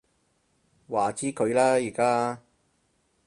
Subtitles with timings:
[0.89, 2.41] 話之佢啦而家